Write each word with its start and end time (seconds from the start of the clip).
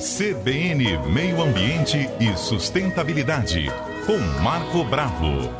CBN 0.00 0.96
Meio 1.12 1.42
Ambiente 1.42 2.08
e 2.18 2.34
Sustentabilidade, 2.34 3.66
com 4.06 4.16
Marco 4.42 4.82
Bravo. 4.82 5.50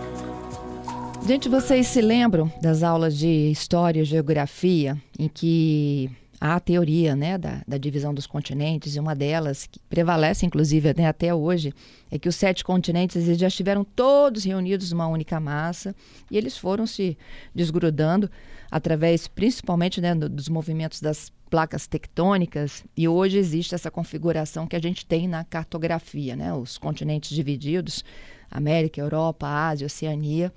Gente, 1.26 1.46
vocês 1.46 1.86
se 1.86 2.00
lembram 2.00 2.50
das 2.58 2.82
aulas 2.82 3.18
de 3.18 3.28
História 3.50 4.00
e 4.00 4.04
Geografia, 4.04 4.96
em 5.18 5.28
que 5.28 6.10
há 6.40 6.54
a 6.54 6.60
teoria 6.60 7.14
né, 7.14 7.36
da, 7.36 7.62
da, 7.68 7.76
divisão 7.76 8.14
dos 8.14 8.26
continentes, 8.26 8.96
e 8.96 9.00
uma 9.00 9.14
delas, 9.14 9.66
que 9.66 9.78
prevalece 9.90 10.46
inclusive 10.46 10.94
né, 10.96 11.06
até 11.06 11.34
hoje, 11.34 11.74
é 12.10 12.18
que 12.18 12.28
os 12.28 12.36
sete 12.36 12.64
continentes 12.64 13.16
eles 13.16 13.38
já 13.38 13.48
estiveram 13.48 13.84
todos 13.84 14.44
reunidos 14.44 14.90
numa 14.90 15.06
única 15.06 15.38
massa 15.38 15.94
e 16.30 16.38
eles 16.38 16.56
foram 16.56 16.86
se 16.86 17.18
desgrudando 17.54 18.30
através 18.70 19.28
principalmente 19.28 20.00
né, 20.00 20.14
dos 20.14 20.48
movimentos 20.48 21.00
das 21.00 21.30
placas 21.50 21.86
tectônicas 21.86 22.84
e 22.96 23.06
hoje 23.06 23.36
existe 23.36 23.74
essa 23.74 23.90
configuração 23.90 24.66
que 24.66 24.76
a 24.76 24.80
gente 24.80 25.04
tem 25.04 25.28
na 25.28 25.44
cartografia, 25.44 26.34
né, 26.36 26.54
os 26.54 26.78
continentes 26.78 27.30
divididos 27.30 28.02
América, 28.50 29.00
Europa, 29.00 29.46
Ásia, 29.46 29.86
Oceania. 29.86 30.52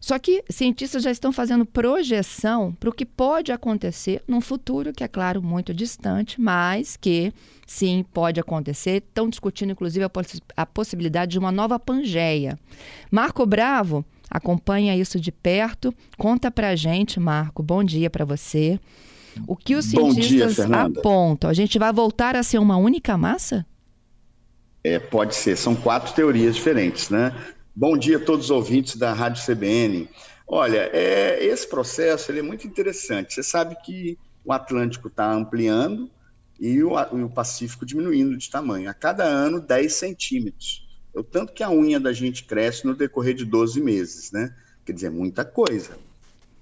Só 0.00 0.18
que 0.18 0.44
cientistas 0.48 1.02
já 1.02 1.10
estão 1.10 1.32
fazendo 1.32 1.66
projeção 1.66 2.72
para 2.72 2.88
o 2.88 2.92
que 2.92 3.04
pode 3.04 3.50
acontecer 3.52 4.22
num 4.26 4.40
futuro 4.40 4.92
que 4.92 5.02
é 5.02 5.08
claro 5.08 5.42
muito 5.42 5.74
distante, 5.74 6.40
mas 6.40 6.96
que 6.96 7.32
sim 7.66 8.04
pode 8.12 8.38
acontecer. 8.38 9.02
Estão 9.02 9.28
discutindo 9.28 9.72
inclusive 9.72 10.04
a, 10.04 10.08
poss 10.08 10.40
a 10.56 10.64
possibilidade 10.64 11.32
de 11.32 11.38
uma 11.38 11.50
nova 11.50 11.78
Pangeia. 11.78 12.58
Marco 13.10 13.44
Bravo 13.44 14.04
acompanha 14.30 14.96
isso 14.96 15.20
de 15.20 15.32
perto. 15.32 15.92
Conta 16.16 16.50
para 16.50 16.76
gente, 16.76 17.18
Marco. 17.18 17.62
Bom 17.62 17.82
dia 17.82 18.08
para 18.08 18.24
você. 18.24 18.78
O 19.46 19.56
que 19.56 19.74
os 19.74 19.84
cientistas 19.84 20.56
dia, 20.56 20.76
apontam? 20.76 21.50
A 21.50 21.54
gente 21.54 21.78
vai 21.78 21.92
voltar 21.92 22.36
a 22.36 22.42
ser 22.42 22.58
uma 22.58 22.76
única 22.76 23.16
massa? 23.16 23.66
É, 24.82 24.98
pode 24.98 25.34
ser, 25.34 25.56
são 25.56 25.74
quatro 25.74 26.14
teorias 26.14 26.54
diferentes, 26.54 27.10
né? 27.10 27.34
Bom 27.74 27.96
dia 27.96 28.16
a 28.16 28.24
todos 28.24 28.46
os 28.46 28.50
ouvintes 28.50 28.96
da 28.96 29.12
Rádio 29.12 29.44
CBN. 29.44 30.08
Olha, 30.46 30.88
é, 30.92 31.44
esse 31.44 31.68
processo 31.68 32.30
ele 32.30 32.38
é 32.40 32.42
muito 32.42 32.66
interessante. 32.66 33.34
Você 33.34 33.42
sabe 33.42 33.76
que 33.84 34.18
o 34.44 34.52
Atlântico 34.52 35.08
está 35.08 35.30
ampliando 35.30 36.10
e 36.58 36.82
o, 36.82 36.94
o, 36.94 37.30
Pacífico 37.30 37.84
diminuindo 37.84 38.36
de 38.36 38.50
tamanho. 38.50 38.88
A 38.88 38.94
cada 38.94 39.24
ano, 39.24 39.60
10 39.60 39.92
centímetros. 39.92 40.86
É 41.14 41.20
o 41.20 41.24
tanto 41.24 41.52
que 41.52 41.62
a 41.62 41.70
unha 41.70 42.00
da 42.00 42.12
gente 42.12 42.44
cresce 42.44 42.86
no 42.86 42.94
decorrer 42.94 43.34
de 43.34 43.44
12 43.44 43.80
meses, 43.80 44.32
né? 44.32 44.54
Quer 44.84 44.92
dizer, 44.92 45.10
muita 45.10 45.44
coisa. 45.44 45.98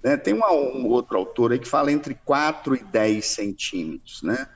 Né? 0.03 0.17
Tem 0.17 0.33
uma, 0.33 0.51
um 0.51 0.85
outro 0.87 1.17
autor 1.17 1.51
aí 1.51 1.59
que 1.59 1.67
fala 1.67 1.91
entre 1.91 2.13
4 2.13 2.75
e 2.75 2.83
10 2.83 3.25
centímetros, 3.25 4.21
né? 4.21 4.47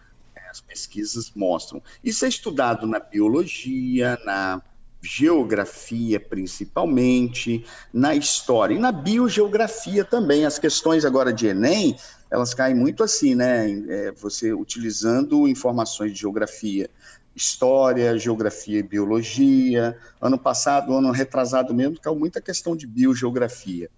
As 0.51 0.59
pesquisas 0.59 1.31
mostram. 1.33 1.81
Isso 2.03 2.25
é 2.25 2.27
estudado 2.27 2.85
na 2.85 2.99
biologia, 2.99 4.19
na 4.25 4.61
geografia 5.01 6.19
principalmente, 6.19 7.65
na 7.91 8.13
história 8.13 8.75
e 8.75 8.79
na 8.79 8.91
biogeografia 8.91 10.05
também. 10.05 10.45
As 10.45 10.59
questões 10.59 11.05
agora 11.05 11.33
de 11.33 11.47
Enem, 11.47 11.95
elas 12.29 12.53
caem 12.53 12.75
muito 12.75 13.03
assim, 13.03 13.33
né? 13.33 13.71
É, 13.89 14.11
você 14.11 14.53
utilizando 14.53 15.47
informações 15.47 16.13
de 16.13 16.19
geografia 16.19 16.89
história, 17.35 18.17
geografia 18.17 18.79
e 18.79 18.83
biologia. 18.83 19.97
Ano 20.19 20.37
passado, 20.37 20.93
ano 20.93 21.11
retrasado 21.11 21.73
mesmo, 21.73 21.99
caiu 21.99 22.15
muita 22.15 22.41
questão 22.41 22.75
de 22.75 22.85
biogeografia. 22.85 23.89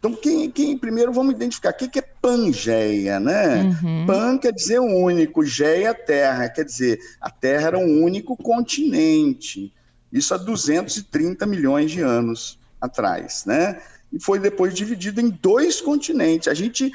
Então, 0.00 0.14
quem, 0.14 0.50
quem 0.50 0.78
primeiro 0.78 1.12
vamos 1.12 1.34
identificar 1.34 1.70
o 1.70 1.76
que, 1.76 1.86
que 1.86 1.98
é 1.98 2.02
Pangeia, 2.02 3.20
né? 3.20 3.64
Uhum. 3.82 4.06
Pan 4.06 4.38
quer 4.38 4.50
dizer 4.50 4.80
único, 4.80 5.44
Geia 5.44 5.92
terra, 5.92 6.48
quer 6.48 6.64
dizer 6.64 6.98
a 7.20 7.30
Terra 7.30 7.66
era 7.68 7.78
um 7.78 8.02
único 8.02 8.34
continente. 8.34 9.70
Isso 10.10 10.32
há 10.32 10.38
230 10.38 11.46
milhões 11.46 11.90
de 11.90 12.00
anos 12.00 12.58
atrás, 12.80 13.44
né? 13.44 13.78
E 14.10 14.18
foi 14.18 14.38
depois 14.38 14.72
dividido 14.74 15.20
em 15.20 15.28
dois 15.28 15.82
continentes. 15.82 16.48
A 16.48 16.54
gente 16.54 16.90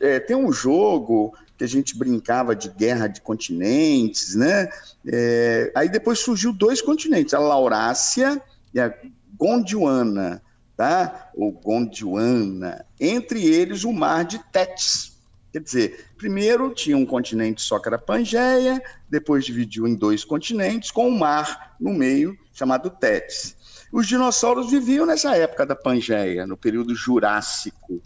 é, 0.00 0.18
tem 0.18 0.36
um 0.36 0.52
jogo 0.52 1.32
que 1.56 1.62
a 1.62 1.68
gente 1.68 1.96
brincava 1.96 2.56
de 2.56 2.68
guerra 2.68 3.06
de 3.06 3.20
continentes, 3.20 4.34
né? 4.34 4.68
É, 5.06 5.70
aí 5.76 5.88
depois 5.88 6.18
surgiu 6.18 6.52
dois 6.52 6.82
continentes, 6.82 7.32
a 7.32 7.38
Laurácia 7.38 8.42
e 8.74 8.80
a 8.80 8.92
Gondwana, 9.38 10.42
tá? 10.80 11.30
Ou 11.34 11.52
Gondwana. 11.52 12.86
Entre 12.98 13.44
eles 13.44 13.84
o 13.84 13.92
mar 13.92 14.24
de 14.24 14.38
Tétis. 14.50 15.12
Quer 15.52 15.60
dizer, 15.60 16.06
primeiro 16.16 16.72
tinha 16.72 16.96
um 16.96 17.04
continente 17.04 17.60
só 17.60 17.78
que 17.78 17.86
era 17.86 17.98
Pangeia, 17.98 18.82
depois 19.06 19.44
dividiu 19.44 19.86
em 19.86 19.94
dois 19.94 20.24
continentes 20.24 20.90
com 20.90 21.06
um 21.06 21.18
mar 21.18 21.76
no 21.78 21.92
meio 21.92 22.34
chamado 22.54 22.88
Tétis. 22.88 23.54
Os 23.92 24.08
dinossauros 24.08 24.70
viviam 24.70 25.04
nessa 25.04 25.36
época 25.36 25.66
da 25.66 25.76
Pangeia, 25.76 26.46
no 26.46 26.56
período 26.56 26.94
Jurássico. 26.94 28.00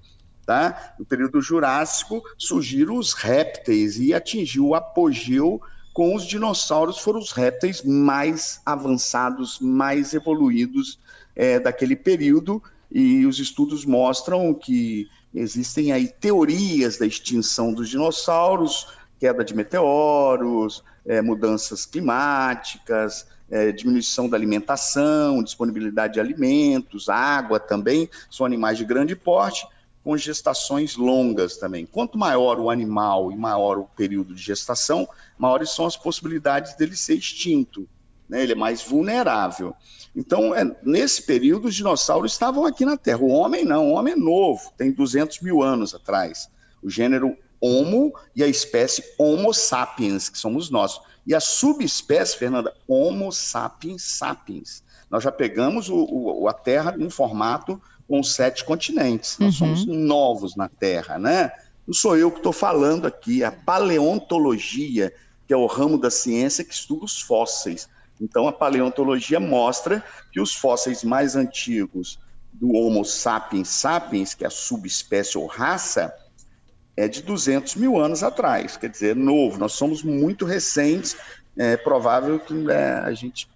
Tá? 0.45 0.97
No 0.99 1.05
período 1.05 1.41
Jurássico 1.41 2.25
surgiram 2.37 2.97
os 2.97 3.13
répteis 3.13 4.01
e 4.01 4.13
atingiu 4.13 4.67
o 4.67 4.75
apogeu 4.75 5.63
com 5.93 6.13
os 6.13 6.27
dinossauros, 6.27 6.99
foram 6.99 7.21
os 7.21 7.31
répteis 7.31 7.85
mais 7.85 8.61
avançados, 8.67 9.61
mais 9.61 10.13
evoluídos 10.13 10.99
é, 11.35 11.59
daquele 11.59 11.97
período, 11.97 12.63
e 12.91 13.27
os 13.27 13.39
estudos 13.39 13.85
mostram 13.85 14.55
que 14.55 15.09
existem 15.35 15.93
aí 15.93 16.07
teorias 16.07 16.97
da 16.97 17.07
extinção 17.07 17.73
dos 17.73 17.89
dinossauros, 17.89 18.87
queda 19.19 19.45
de 19.45 19.55
meteoros, 19.55 20.85
é, 21.05 21.21
mudanças 21.21 21.85
climáticas, 21.85 23.27
é, 23.51 23.73
diminuição 23.73 24.29
da 24.29 24.37
alimentação, 24.37 25.43
disponibilidade 25.43 26.15
de 26.15 26.21
alimentos, 26.21 27.09
água 27.09 27.59
também, 27.59 28.09
são 28.31 28.47
animais 28.47 28.79
de 28.79 28.85
grande 28.85 29.17
porte, 29.17 29.67
com 30.03 30.17
gestações 30.17 30.97
longas 30.97 31.57
também. 31.57 31.87
Quanto 31.87 32.19
maior 32.19 32.61
o 32.61 32.69
animal 32.69 33.33
e 33.33 33.37
maior 33.37 33.79
o 33.79 33.85
período 33.97 34.35
de 34.35 34.43
gestação, 34.43 35.09
maiores 35.39 35.71
são 35.71 35.87
as 35.87 35.97
possibilidades 35.97 36.75
dele 36.75 36.95
ser 36.95 37.15
extinto. 37.15 37.89
Né? 38.29 38.43
Ele 38.43 38.53
é 38.53 38.57
mais 38.57 38.83
vulnerável. 38.83 39.75
Então, 40.15 40.55
é, 40.55 40.65
nesse 40.83 41.23
período, 41.23 41.69
os 41.69 41.75
dinossauros 41.75 42.33
estavam 42.33 42.65
aqui 42.65 42.85
na 42.85 42.97
Terra. 42.97 43.21
O 43.21 43.29
homem 43.29 43.65
não, 43.65 43.91
o 43.91 43.95
homem 43.95 44.15
é 44.15 44.17
novo, 44.17 44.73
tem 44.77 44.93
200 44.93 45.41
mil 45.41 45.63
anos 45.63 45.95
atrás. 45.95 46.49
O 46.83 46.89
gênero 46.89 47.37
Homo 47.61 48.13
e 48.37 48.45
a 48.45 48.47
espécie 48.47 49.03
Homo 49.19 49.53
sapiens, 49.53 50.29
que 50.29 50.39
somos 50.39 50.71
nós. 50.71 51.01
E 51.27 51.35
a 51.35 51.41
subespécie, 51.41 52.37
Fernanda, 52.37 52.75
Homo 52.87 53.33
sapiens 53.33 54.03
sapiens. 54.03 54.83
Nós 55.11 55.23
já 55.23 55.33
pegamos 55.33 55.89
o, 55.89 55.97
o, 55.97 56.49
a 56.49 56.53
Terra 56.53 56.95
em 56.99 57.09
formato 57.09 57.81
com 58.07 58.23
sete 58.23 58.65
continentes. 58.65 59.39
Nós 59.39 59.61
uhum. 59.61 59.77
somos 59.77 59.87
novos 59.87 60.57
na 60.57 60.69
Terra, 60.69 61.19
né? 61.19 61.51
Não 61.87 61.95
sou 61.95 62.17
eu 62.17 62.31
que 62.31 62.39
estou 62.39 62.53
falando 62.53 63.07
aqui, 63.07 63.45
a 63.45 63.53
paleontologia, 63.53 65.13
que 65.47 65.53
é 65.53 65.57
o 65.57 65.67
ramo 65.67 65.99
da 65.99 66.11
ciência 66.11 66.65
que 66.65 66.73
estuda 66.73 67.05
os 67.05 67.21
fósseis. 67.21 67.89
Então, 68.25 68.49
a 68.49 68.53
paleontologia 68.53 69.39
mostra 69.39 70.03
que 70.33 70.41
os 70.41 70.55
fósseis 70.55 71.05
mais 71.05 71.37
antigos 71.37 72.19
do 72.55 72.73
Homo 72.73 73.05
sapiens 73.05 73.69
sapiens, 73.69 74.33
que 74.33 74.45
é 74.45 74.47
a 74.47 74.51
subespécie 74.51 75.37
ou 75.37 75.47
raça, 75.47 76.15
é 76.97 77.07
de 77.07 77.23
200 77.23 77.75
mil 77.75 78.01
anos 78.01 78.23
atrás, 78.23 78.79
quer 78.79 78.89
dizer, 78.89 79.15
novo. 79.15 79.59
Nós 79.59 79.73
somos 79.73 80.03
muito 80.03 80.47
recentes, 80.47 81.17
é 81.55 81.77
provável 81.77 82.41
que 82.41 82.71
é, 82.71 82.95
a 83.01 83.13
gente 83.13 83.47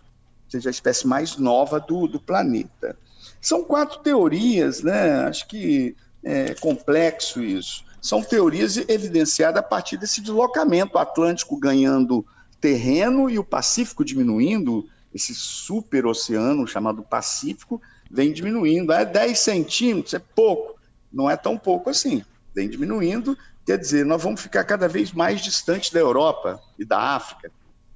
seja 0.51 0.69
a 0.69 0.71
espécie 0.71 1.07
mais 1.07 1.39
nova 1.39 1.81
do, 1.81 2.07
do 2.07 2.21
planeta. 2.21 2.95
São 3.41 3.65
quatro 3.65 4.01
teorias, 4.01 4.83
né? 4.83 5.21
Acho 5.23 5.49
que 5.49 5.97
é 6.23 6.55
complexo 6.55 7.41
isso. 7.43 7.85
São 8.03 8.23
teorias 8.23 8.77
evidenciadas 8.77 9.61
a 9.61 9.63
partir 9.63 9.97
desse 9.97 10.21
deslocamento, 10.21 10.99
Atlântico 10.99 11.57
ganhando 11.57 12.27
terreno 12.61 13.31
e 13.31 13.39
o 13.39 13.45
Pacífico 13.45 14.05
diminuindo, 14.05 14.87
esse 15.15 15.35
super 15.35 16.07
oceano 16.07 16.67
chamado 16.67 17.03
Pacífico 17.03 17.81
vem 18.11 18.33
diminuindo. 18.33 18.93
É 18.93 19.05
10 19.05 19.39
centímetros, 19.39 20.15
é 20.15 20.19
pouco, 20.19 20.79
não 21.13 21.31
é 21.31 21.37
tão 21.37 21.57
pouco 21.57 21.91
assim, 21.91 22.23
vem 22.55 22.69
diminuindo, 22.69 23.37
quer 23.65 23.79
dizer, 23.79 24.05
nós 24.05 24.23
vamos 24.23 24.41
ficar 24.41 24.65
cada 24.65 24.89
vez 24.89 25.13
mais 25.13 25.41
distante 25.41 25.93
da 25.93 26.01
Europa 26.01 26.61
e 26.79 26.85
da 26.85 26.99
África. 26.99 27.51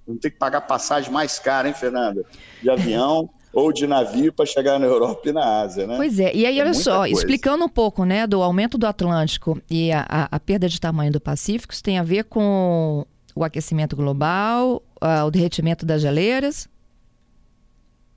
Vamos 0.06 0.20
ter 0.20 0.30
que 0.30 0.38
pagar 0.38 0.62
passagem 0.62 1.12
mais 1.12 1.38
cara, 1.38 1.68
hein, 1.68 1.74
Fernanda? 1.74 2.24
De 2.60 2.68
avião 2.68 3.30
ou 3.52 3.72
de 3.72 3.86
navio 3.86 4.32
para 4.32 4.46
chegar 4.46 4.78
na 4.78 4.86
Europa 4.86 5.28
e 5.28 5.32
na 5.32 5.60
Ásia, 5.60 5.86
né? 5.86 5.96
Pois 5.96 6.18
é, 6.18 6.34
e 6.34 6.46
aí 6.46 6.58
é 6.58 6.62
olha 6.62 6.74
só, 6.74 7.00
coisa. 7.00 7.14
explicando 7.14 7.64
um 7.64 7.68
pouco, 7.68 8.04
né, 8.04 8.26
do 8.26 8.42
aumento 8.42 8.78
do 8.78 8.86
Atlântico 8.86 9.60
e 9.70 9.92
a, 9.92 10.06
a, 10.08 10.36
a, 10.36 10.40
perda 10.40 10.68
de 10.68 10.80
tamanho 10.80 11.12
do 11.12 11.20
Pacífico, 11.20 11.72
isso 11.72 11.82
tem 11.82 11.98
a 11.98 12.02
ver 12.02 12.24
com 12.24 13.06
o 13.34 13.44
aquecimento 13.44 13.96
global, 13.96 14.82
uh, 15.02 15.24
o 15.26 15.30
derretimento 15.30 15.84
das 15.86 16.00
geleiras? 16.00 16.68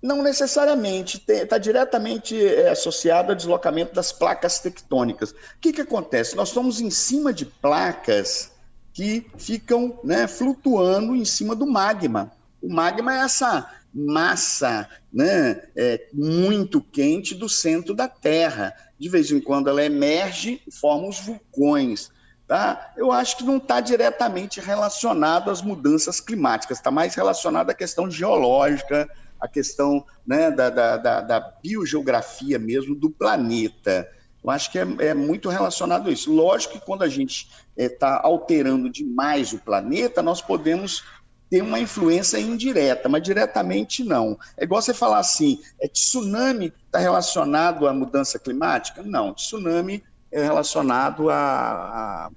Não 0.01 0.21
necessariamente, 0.21 1.23
está 1.27 1.57
diretamente 1.57 2.39
é, 2.39 2.69
associado 2.69 3.31
ao 3.31 3.35
deslocamento 3.35 3.93
das 3.95 4.11
placas 4.11 4.59
tectônicas. 4.59 5.31
O 5.31 5.35
que, 5.59 5.73
que 5.73 5.81
acontece? 5.81 6.35
Nós 6.35 6.49
estamos 6.49 6.79
em 6.79 6.91
cima 6.91 7.33
de 7.33 7.45
placas 7.45 8.51
que 8.93 9.25
ficam 9.37 9.99
né, 10.03 10.27
flutuando 10.27 11.15
em 11.15 11.25
cima 11.25 11.55
do 11.55 11.65
magma. 11.65 12.31
O 12.61 12.71
magma 12.71 13.15
é 13.15 13.21
essa 13.21 13.69
massa 13.91 14.87
né, 15.11 15.63
é, 15.75 16.07
muito 16.13 16.79
quente 16.81 17.33
do 17.33 17.49
centro 17.49 17.95
da 17.95 18.07
Terra. 18.07 18.75
De 18.99 19.09
vez 19.09 19.31
em 19.31 19.39
quando 19.39 19.69
ela 19.69 19.83
emerge 19.83 20.61
e 20.67 20.71
forma 20.71 21.07
os 21.07 21.19
vulcões. 21.19 22.11
Tá? 22.47 22.93
Eu 22.95 23.11
acho 23.11 23.37
que 23.37 23.43
não 23.43 23.57
está 23.57 23.81
diretamente 23.81 24.59
relacionado 24.59 25.49
às 25.49 25.63
mudanças 25.63 26.19
climáticas, 26.19 26.77
está 26.77 26.91
mais 26.91 27.15
relacionado 27.15 27.71
à 27.71 27.73
questão 27.73 28.09
geológica, 28.09 29.09
à 29.39 29.47
questão 29.47 30.05
né, 30.25 30.51
da, 30.51 30.69
da, 30.69 30.97
da, 30.97 31.21
da 31.21 31.39
biogeografia 31.39 32.59
mesmo 32.59 32.93
do 32.93 33.09
planeta. 33.09 34.07
Eu 34.43 34.51
acho 34.51 34.71
que 34.71 34.77
é, 34.77 34.85
é, 34.99 35.13
muito 35.15 35.49
relacionado 35.49 36.07
a 36.07 36.11
isso. 36.11 36.31
Lógico 36.31 36.73
que 36.73 36.85
quando 36.85 37.01
a 37.01 37.07
gente 37.07 37.49
está 37.75 38.21
é, 38.23 38.27
alterando 38.27 38.91
demais 38.91 39.51
o 39.51 39.57
planeta, 39.57 40.21
nós 40.21 40.39
podemos 40.39 41.03
ter 41.49 41.63
uma 41.63 41.79
influência 41.79 42.37
indireta, 42.37 43.09
mas 43.09 43.23
diretamente 43.23 44.03
não. 44.03 44.37
É 44.55 44.63
igual 44.63 44.81
você 44.83 44.93
falar 44.93 45.17
assim, 45.17 45.59
é 45.81 45.87
tsunami 45.87 46.71
está 46.85 46.99
relacionado 46.99 47.87
à 47.87 47.93
mudança 47.93 48.37
climática? 48.37 49.01
Não, 49.01 49.33
tsunami 49.33 50.03
relacionado 50.43 51.29
a, 51.29 51.35
a, 51.35 52.31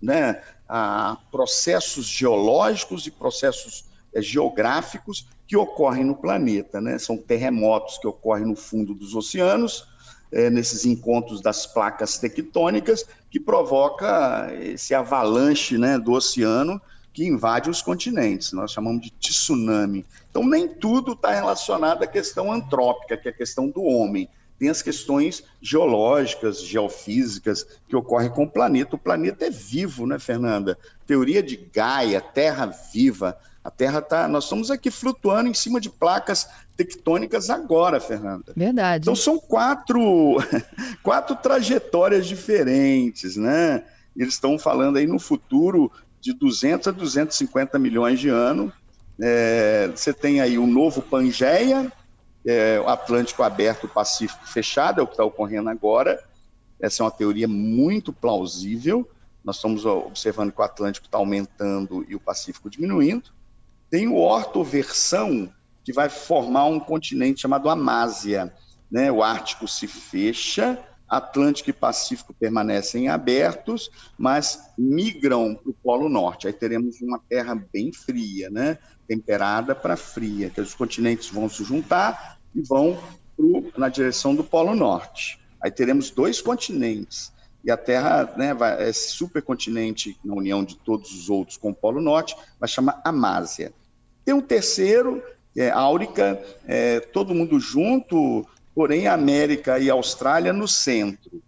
né, 0.00 0.42
a 0.68 1.16
processos 1.30 2.06
geológicos 2.06 3.06
e 3.06 3.10
processos 3.10 3.84
é, 4.14 4.22
geográficos 4.22 5.28
que 5.46 5.56
ocorrem 5.56 6.04
no 6.04 6.16
planeta. 6.16 6.80
Né? 6.80 6.98
São 6.98 7.16
terremotos 7.16 7.98
que 7.98 8.06
ocorrem 8.06 8.46
no 8.46 8.56
fundo 8.56 8.94
dos 8.94 9.14
oceanos, 9.14 9.86
é, 10.32 10.50
nesses 10.50 10.84
encontros 10.84 11.40
das 11.40 11.66
placas 11.66 12.18
tectônicas, 12.18 13.06
que 13.30 13.38
provoca 13.38 14.48
esse 14.60 14.94
avalanche 14.94 15.78
né, 15.78 15.98
do 15.98 16.12
oceano 16.12 16.80
que 17.12 17.24
invade 17.24 17.70
os 17.70 17.80
continentes. 17.80 18.52
Nós 18.52 18.72
chamamos 18.72 19.00
de 19.02 19.10
tsunami. 19.12 20.04
Então, 20.28 20.44
nem 20.44 20.66
tudo 20.66 21.12
está 21.12 21.30
relacionado 21.30 22.02
à 22.02 22.06
questão 22.08 22.52
antrópica, 22.52 23.16
que 23.16 23.28
é 23.28 23.30
a 23.30 23.34
questão 23.34 23.68
do 23.68 23.84
homem. 23.84 24.28
Tem 24.58 24.68
as 24.68 24.82
questões 24.82 25.42
geológicas, 25.60 26.62
geofísicas 26.62 27.66
que 27.88 27.96
ocorrem 27.96 28.30
com 28.30 28.44
o 28.44 28.50
planeta. 28.50 28.96
O 28.96 28.98
planeta 28.98 29.46
é 29.46 29.50
vivo, 29.50 30.06
né, 30.06 30.18
Fernanda? 30.18 30.78
Teoria 31.06 31.42
de 31.42 31.56
Gaia, 31.56 32.20
Terra 32.20 32.66
viva. 32.66 33.36
A 33.64 33.70
Terra 33.70 33.98
está. 33.98 34.28
Nós 34.28 34.44
estamos 34.44 34.70
aqui 34.70 34.90
flutuando 34.90 35.48
em 35.48 35.54
cima 35.54 35.80
de 35.80 35.90
placas 35.90 36.48
tectônicas 36.76 37.50
agora, 37.50 37.98
Fernanda. 37.98 38.52
Verdade. 38.54 39.04
Então 39.04 39.16
são 39.16 39.38
quatro, 39.38 40.36
quatro 41.02 41.34
trajetórias 41.36 42.26
diferentes, 42.26 43.36
né? 43.36 43.84
Eles 44.16 44.34
estão 44.34 44.58
falando 44.58 44.98
aí 44.98 45.06
no 45.06 45.18
futuro 45.18 45.90
de 46.20 46.32
200 46.32 46.88
a 46.88 46.90
250 46.90 47.78
milhões 47.78 48.20
de 48.20 48.28
anos. 48.28 48.72
É, 49.20 49.90
você 49.94 50.12
tem 50.12 50.40
aí 50.40 50.58
o 50.58 50.66
novo 50.66 51.02
Pangeia, 51.02 51.92
é, 52.46 52.82
Atlântico 52.86 53.42
aberto, 53.42 53.88
Pacífico 53.88 54.46
fechado, 54.46 55.00
é 55.00 55.04
o 55.04 55.06
que 55.06 55.14
está 55.14 55.24
ocorrendo 55.24 55.70
agora. 55.70 56.22
Essa 56.80 57.02
é 57.02 57.04
uma 57.04 57.10
teoria 57.10 57.48
muito 57.48 58.12
plausível. 58.12 59.08
Nós 59.42 59.56
estamos 59.56 59.84
observando 59.84 60.52
que 60.52 60.60
o 60.60 60.64
Atlântico 60.64 61.06
está 61.06 61.18
aumentando 61.18 62.04
e 62.08 62.14
o 62.14 62.20
Pacífico 62.20 62.68
diminuindo. 62.68 63.30
Tem 63.90 64.08
o 64.08 64.16
ortoversão, 64.16 65.52
que 65.84 65.92
vai 65.92 66.08
formar 66.08 66.64
um 66.64 66.80
continente 66.80 67.42
chamado 67.42 67.68
Amásia. 67.68 68.52
Né? 68.90 69.12
O 69.12 69.22
Ártico 69.22 69.68
se 69.68 69.86
fecha, 69.86 70.78
Atlântico 71.16 71.70
e 71.70 71.72
Pacífico 71.72 72.34
permanecem 72.34 73.08
abertos, 73.08 73.90
mas 74.18 74.72
migram 74.76 75.54
para 75.54 75.70
o 75.70 75.74
Polo 75.74 76.08
Norte. 76.08 76.46
Aí 76.46 76.52
teremos 76.52 77.00
uma 77.00 77.20
terra 77.28 77.54
bem 77.72 77.92
fria, 77.92 78.50
né? 78.50 78.78
temperada 79.06 79.74
para 79.74 79.96
fria, 79.96 80.50
que 80.50 80.60
os 80.60 80.74
continentes 80.74 81.28
vão 81.28 81.48
se 81.48 81.62
juntar 81.64 82.38
e 82.54 82.62
vão 82.62 82.98
pro, 83.36 83.72
na 83.76 83.88
direção 83.88 84.34
do 84.34 84.44
Polo 84.44 84.74
Norte. 84.74 85.38
Aí 85.60 85.70
teremos 85.70 86.10
dois 86.10 86.40
continentes. 86.40 87.32
E 87.64 87.70
a 87.70 87.76
Terra 87.76 88.34
né, 88.36 88.52
vai, 88.52 88.88
é 88.88 88.92
supercontinente 88.92 90.18
na 90.22 90.34
união 90.34 90.62
de 90.62 90.76
todos 90.76 91.12
os 91.12 91.30
outros 91.30 91.56
com 91.56 91.70
o 91.70 91.74
Polo 91.74 92.00
Norte, 92.00 92.36
vai 92.60 92.68
chamar 92.68 93.00
Amásia. 93.02 93.72
Tem 94.24 94.34
um 94.34 94.42
terceiro, 94.42 95.22
é, 95.56 95.70
Áurica, 95.70 96.42
é, 96.66 97.00
todo 97.00 97.34
mundo 97.34 97.58
junto, 97.58 98.46
porém 98.74 99.06
América 99.06 99.78
e 99.78 99.88
Austrália 99.88 100.52
no 100.52 100.66
centro. 100.66 101.42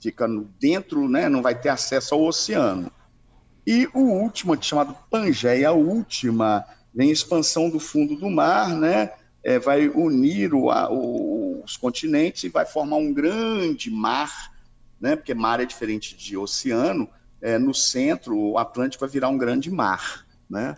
Fica 0.00 0.26
dentro, 0.60 1.08
né, 1.08 1.28
não 1.28 1.42
vai 1.42 1.58
ter 1.58 1.70
acesso 1.70 2.14
ao 2.14 2.22
oceano. 2.22 2.90
E 3.66 3.88
o 3.94 4.00
último, 4.00 4.60
chamado 4.60 4.96
Pangeia, 5.08 5.68
a 5.68 5.72
última, 5.72 6.64
vem 6.92 7.10
expansão 7.10 7.70
do 7.70 7.78
fundo 7.78 8.16
do 8.16 8.28
mar, 8.28 8.76
né, 8.76 9.12
é, 9.42 9.58
vai 9.58 9.88
unir 9.88 10.52
o, 10.52 10.66
o, 10.66 11.62
os 11.64 11.76
continentes 11.76 12.44
e 12.44 12.48
vai 12.48 12.66
formar 12.66 12.96
um 12.96 13.12
grande 13.12 13.90
mar, 13.90 14.52
né, 15.00 15.16
porque 15.16 15.34
mar 15.34 15.60
é 15.60 15.64
diferente 15.64 16.16
de 16.16 16.36
oceano, 16.36 17.08
é, 17.40 17.58
no 17.58 17.74
centro, 17.74 18.38
o 18.38 18.58
Atlântico 18.58 19.00
vai 19.00 19.10
virar 19.10 19.28
um 19.28 19.38
grande 19.38 19.70
mar, 19.70 20.24
né? 20.48 20.76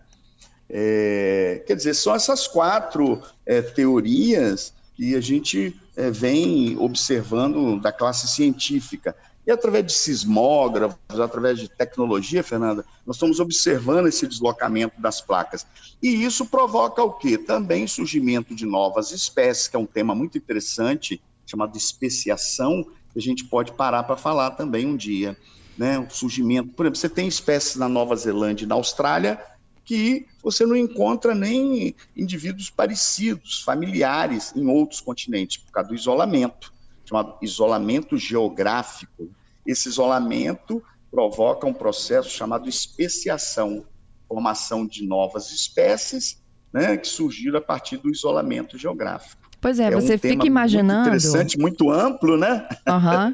É, 0.67 1.63
quer 1.67 1.77
dizer, 1.77 1.93
são 1.93 2.15
essas 2.15 2.47
quatro 2.47 3.23
é, 3.45 3.61
teorias 3.61 4.73
que 4.95 5.15
a 5.15 5.21
gente 5.21 5.75
é, 5.97 6.11
vem 6.11 6.77
observando 6.79 7.81
da 7.81 7.93
classe 7.93 8.29
científica. 8.29 9.15
E 9.47 9.51
através 9.51 9.85
de 9.85 9.93
sismógrafos, 9.93 10.99
através 11.21 11.59
de 11.59 11.69
tecnologia, 11.69 12.43
Fernanda, 12.43 12.85
nós 13.05 13.17
estamos 13.17 13.41
observando 13.41 14.07
esse 14.07 14.27
deslocamento 14.27 15.01
das 15.01 15.21
placas. 15.21 15.67
E 16.03 16.25
isso 16.25 16.47
provoca 16.47 17.03
o 17.03 17.13
quê? 17.13 17.37
Também 17.37 17.87
surgimento 17.87 18.55
de 18.55 18.65
novas 18.65 19.11
espécies, 19.11 19.69
que 19.69 19.77
é 19.77 19.79
um 19.79 19.87
tema 19.87 20.15
muito 20.15 20.39
interessante, 20.39 21.21
chamado 21.45 21.77
especiação, 21.77 22.85
que 23.13 23.19
a 23.19 23.23
gente 23.23 23.45
pode 23.45 23.73
parar 23.73 24.05
para 24.05 24.17
falar 24.17 24.53
também 24.53 24.87
um 24.87 24.97
dia. 24.97 25.37
Né? 25.77 25.99
O 25.99 26.09
surgimento, 26.09 26.71
por 26.71 26.87
exemplo, 26.87 26.99
você 26.99 27.09
tem 27.09 27.29
espécies 27.29 27.77
na 27.77 27.89
Nova 27.89 28.17
Zelândia 28.17 28.65
e 28.65 28.69
na 28.69 28.77
Austrália 28.77 29.39
que 29.85 30.27
você 30.43 30.65
não 30.65 30.75
encontra 30.75 31.35
nem 31.35 31.95
indivíduos 32.17 32.71
parecidos, 32.71 33.63
familiares, 33.63 34.53
em 34.57 34.67
outros 34.67 35.01
continentes, 35.01 35.59
por 35.59 35.73
causa 35.73 35.91
do 35.91 35.95
isolamento, 35.95 36.73
chamado 37.05 37.37
isolamento 37.43 38.17
geográfico. 38.17 39.29
Esse 39.67 39.89
isolamento 39.89 40.83
provoca 41.11 41.67
um 41.67 41.75
processo 41.75 42.31
chamado 42.31 42.69
especiação, 42.69 43.85
formação 44.29 44.87
de 44.87 45.07
novas 45.07 45.53
espécies, 45.53 46.43
né, 46.73 46.97
que 46.97 47.07
surgiram 47.07 47.59
a 47.59 47.63
partir 47.63 47.99
do 47.99 48.11
isolamento 48.11 48.77
geográfico. 48.77 49.45
Pois 49.61 49.79
é, 49.79 49.85
é 49.85 49.91
você 49.93 50.17
um 50.17 50.19
fica 50.19 50.47
imaginando. 50.47 51.09
Muito 51.11 51.23
interessante, 51.23 51.59
muito 51.59 51.91
amplo, 51.91 52.37
né? 52.37 52.69
Uhum. 52.89 53.33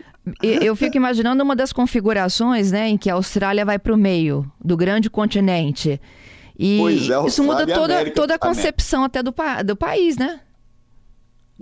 Eu 0.42 0.76
fico 0.76 0.96
imaginando 0.96 1.42
uma 1.42 1.56
das 1.56 1.72
configurações, 1.72 2.70
né, 2.70 2.88
em 2.88 2.98
que 2.98 3.10
a 3.10 3.14
Austrália 3.14 3.64
vai 3.64 3.78
para 3.78 3.94
o 3.94 3.96
meio 3.96 4.50
do 4.62 4.76
grande 4.76 5.08
continente. 5.08 6.00
E 6.58 6.78
é, 6.78 7.26
isso 7.26 7.42
muda 7.42 7.66
toda, 7.66 8.10
toda 8.10 8.34
a 8.34 8.38
concepção 8.38 9.04
até 9.04 9.22
do, 9.22 9.34
do 9.64 9.76
país, 9.76 10.18
né? 10.18 10.40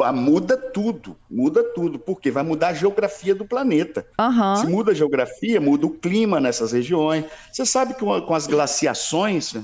Ah, 0.01 0.13
muda 0.13 0.57
tudo, 0.57 1.17
muda 1.31 1.63
tudo, 1.75 1.99
porque 1.99 2.31
vai 2.31 2.43
mudar 2.43 2.69
a 2.69 2.75
geografia 2.75 3.35
do 3.35 3.45
planeta. 3.45 4.07
Uhum. 4.19 4.57
Se 4.57 4.67
muda 4.67 4.93
a 4.93 4.95
geografia, 4.95 5.61
muda 5.61 5.87
o 5.87 5.91
clima 5.91 6.41
nessas 6.41 6.73
regiões. 6.73 7.25
Você 7.53 7.67
sabe 7.67 7.95
que 7.95 8.01
com 8.01 8.35
as 8.35 8.47
glaciações, 8.47 9.55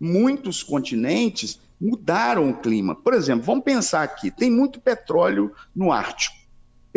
muitos 0.00 0.62
continentes 0.62 1.58
mudaram 1.80 2.50
o 2.50 2.54
clima. 2.54 2.94
Por 2.94 3.14
exemplo, 3.14 3.44
vamos 3.44 3.64
pensar 3.64 4.02
aqui: 4.02 4.30
tem 4.30 4.50
muito 4.50 4.80
petróleo 4.80 5.52
no 5.74 5.92
Ártico. 5.92 6.37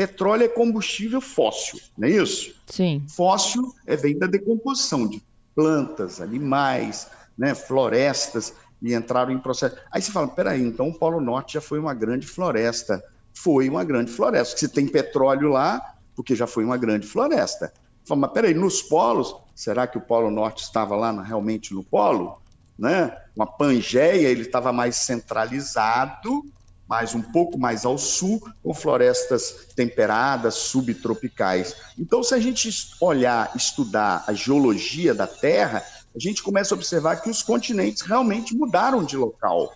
Petróleo 0.02 0.46
é 0.46 0.48
combustível 0.48 1.22
fóssil, 1.22 1.80
não 1.96 2.08
é 2.08 2.12
isso? 2.12 2.56
Sim. 2.66 3.06
Fóssil 3.08 3.72
é 3.86 3.96
vem 3.96 4.18
da 4.18 4.26
decomposição 4.26 5.06
de 5.08 5.22
plantas, 5.54 6.20
animais, 6.20 7.08
né, 7.38 7.54
florestas, 7.54 8.52
e 8.82 8.96
entraram 8.96 9.32
em 9.32 9.38
processo. 9.38 9.76
Aí 9.92 10.02
você 10.02 10.12
fala, 10.12 10.28
peraí, 10.28 10.60
então 10.60 10.90
o 10.90 10.94
Polo 10.94 11.22
Norte 11.22 11.54
já 11.54 11.62
foi 11.62 11.78
uma 11.78 11.94
grande 11.94 12.26
floresta. 12.26 13.04
Foi 13.32 13.70
uma 13.70 13.84
grande 13.84 14.12
floresta. 14.12 14.58
Se 14.58 14.68
tem 14.68 14.88
petróleo 14.88 15.50
lá, 15.50 15.94
porque 16.16 16.36
já 16.36 16.48
foi 16.48 16.66
uma 16.66 16.78
grande 16.78 17.06
floresta. 17.06 17.72
Fala, 18.04 18.22
mas 18.22 18.32
peraí, 18.32 18.56
nos 18.56 18.82
polos, 18.82 19.36
será 19.54 19.86
que 19.86 20.00
o 20.00 20.02
Polo 20.02 20.32
Norte 20.32 20.64
estava 20.64 20.96
lá 20.96 21.12
realmente 21.22 21.76
no 21.76 21.84
polo? 21.84 22.42
Né? 22.76 23.16
Uma 23.36 23.46
Pangeia, 23.46 24.28
ele 24.30 24.42
estava 24.42 24.74
mais 24.74 24.96
centralizado, 24.96 26.44
mais 26.92 27.16
um 27.16 27.22
pouco 27.22 27.58
mais 27.58 27.86
ao 27.86 27.98
sul, 27.98 28.46
com 28.62 28.74
florestas 28.74 29.70
temperadas, 29.74 30.56
subtropicais. 30.56 31.74
Então, 31.98 32.22
se 32.22 32.36
a 32.36 32.40
gente 32.40 32.70
olhar, 33.00 33.50
estudar 33.56 34.26
a 34.28 34.34
geologia 34.34 35.16
da 35.16 35.26
Terra, 35.26 35.82
a 36.14 36.20
gente 36.20 36.44
começa 36.44 36.76
a 36.76 36.78
observar 36.78 37.22
que 37.22 37.30
os 37.30 37.42
continentes 37.42 38.02
realmente 38.02 38.54
mudaram 38.54 39.06
de 39.06 39.16
local. 39.16 39.74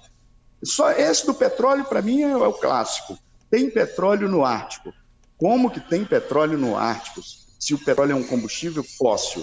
Só 0.62 0.91
esse 0.91 1.25
do 1.25 1.34
petróleo, 1.34 1.86
para 1.86 2.01
mim, 2.01 2.22
é 2.22 2.36
o 2.36 2.51
clássico. 2.51 3.17
Tem 3.50 3.69
petróleo 3.69 4.27
no 4.27 4.43
Ártico. 4.43 4.91
Como 5.38 5.72
que 5.72 5.79
tem 5.79 6.03
petróleo 6.03 6.57
no 6.57 6.75
Ártico? 6.75 7.22
Se 7.57 7.74
o 7.74 7.79
petróleo 7.79 8.12
é 8.12 8.15
um 8.15 8.27
combustível 8.27 8.84
fóssil, 8.84 9.41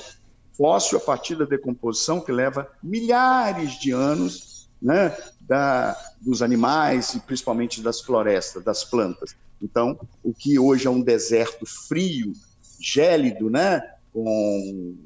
fóssil 0.55 0.99
a 0.99 1.01
partir 1.01 1.37
da 1.37 1.47
decomposição, 1.47 2.21
que 2.21 2.33
leva 2.33 2.71
milhares 2.83 3.81
de 3.81 3.93
anos 3.93 4.53
né, 4.83 5.17
da, 5.47 5.97
dos 6.21 6.43
animais 6.43 7.15
e 7.15 7.21
principalmente 7.21 7.83
das 7.83 8.01
florestas, 8.01 8.63
das 8.65 8.85
plantas. 8.85 9.35
Então, 9.61 9.99
o 10.23 10.33
que 10.35 10.59
hoje 10.59 10.87
é 10.87 10.91
um 10.91 11.01
deserto 11.01 11.65
frio, 11.67 12.33
gélido, 12.81 13.49
né, 13.49 13.81
com 14.13 14.97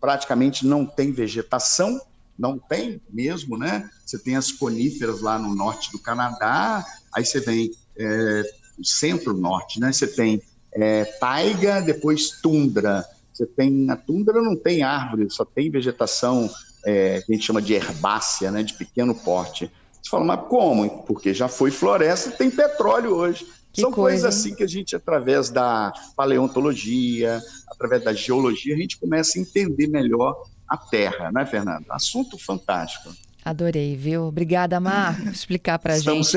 praticamente 0.00 0.66
não 0.66 0.84
tem 0.84 1.12
vegetação, 1.12 2.00
não 2.36 2.58
tem 2.58 3.00
mesmo, 3.08 3.56
né? 3.56 3.88
Você 4.04 4.18
tem 4.18 4.36
as 4.36 4.50
coníferas 4.50 5.20
lá 5.20 5.38
no 5.38 5.54
norte 5.54 5.92
do 5.92 5.98
Canadá, 5.98 6.84
aí 7.14 7.24
você 7.24 7.38
vem 7.38 7.70
é, 7.96 8.42
centro-norte, 8.82 9.78
né? 9.78 9.92
Você 9.92 10.08
tem 10.08 10.42
é, 10.74 11.04
taiga, 11.04 11.80
depois 11.80 12.30
tundra. 12.42 13.04
Você 13.32 13.46
tem 13.46 13.88
a 13.90 13.96
tundra 13.96 14.42
não 14.42 14.56
tem 14.56 14.82
árvore, 14.82 15.30
só 15.30 15.44
tem 15.44 15.70
vegetação 15.70 16.50
é, 16.84 17.22
que 17.22 17.32
a 17.32 17.34
gente 17.34 17.46
chama 17.46 17.62
de 17.62 17.74
herbácea, 17.74 18.50
né? 18.50 18.62
De 18.62 18.74
pequeno 18.74 19.14
porte. 19.14 19.70
Você 20.02 20.10
fala, 20.10 20.24
mas 20.24 20.40
como? 20.48 21.04
Porque 21.04 21.32
já 21.32 21.48
foi 21.48 21.70
floresta 21.70 22.30
e 22.30 22.32
tem 22.32 22.50
petróleo 22.50 23.14
hoje. 23.14 23.46
Que 23.72 23.80
São 23.80 23.90
coisa, 23.90 24.24
coisas 24.24 24.38
assim 24.38 24.54
que 24.54 24.62
a 24.62 24.66
gente, 24.66 24.94
através 24.94 25.48
da 25.48 25.92
paleontologia, 26.14 27.40
através 27.70 28.04
da 28.04 28.12
geologia, 28.12 28.74
a 28.74 28.78
gente 28.78 28.98
começa 28.98 29.38
a 29.38 29.40
entender 29.40 29.86
melhor 29.86 30.42
a 30.68 30.76
Terra, 30.76 31.30
né, 31.32 31.46
Fernando? 31.46 31.86
Assunto 31.88 32.36
fantástico. 32.36 33.14
Adorei, 33.44 33.96
viu? 33.96 34.24
Obrigada, 34.24 34.78
Mar, 34.78 35.16
por 35.16 35.32
explicar 35.32 35.78
para 35.78 35.94
a 35.94 35.98
gente. 35.98 36.20
Isso 36.20 36.36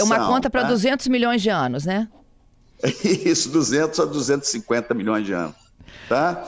é 0.00 0.04
uma 0.04 0.26
conta 0.26 0.48
para 0.48 0.62
tá? 0.62 0.68
200 0.68 1.08
milhões 1.08 1.42
de 1.42 1.50
anos, 1.50 1.84
né? 1.84 2.08
Isso, 3.04 3.50
200 3.50 3.98
a 3.98 4.04
250 4.04 4.94
milhões 4.94 5.26
de 5.26 5.32
anos, 5.32 5.56
tá? 6.08 6.46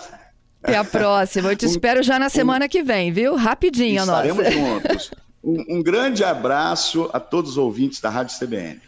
Até 0.63 0.77
a 0.77 0.85
próxima. 0.85 1.53
Eu 1.53 1.57
te 1.57 1.67
um, 1.67 1.69
espero 1.69 2.03
já 2.03 2.19
na 2.19 2.29
semana 2.29 2.67
um, 2.67 2.69
que 2.69 2.83
vem, 2.83 3.13
viu? 3.13 3.35
Rapidinho, 3.35 4.07
nossa. 4.07 4.27
Estaremos 4.27 4.55
juntos. 4.55 5.11
Um, 5.43 5.79
um 5.79 5.83
grande 5.83 6.23
abraço 6.23 7.09
a 7.13 7.21
todos 7.21 7.53
os 7.53 7.57
ouvintes 7.59 8.01
da 8.01 8.11
Rádio 8.11 8.39
CBN. 8.39 8.81